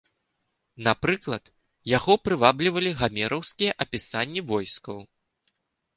Напрыклад, 0.87 1.43
яго 1.97 2.13
прываблівалі 2.27 2.91
гамераўскія 3.03 3.71
апісанні 3.87 4.41
войскаў. 4.53 4.97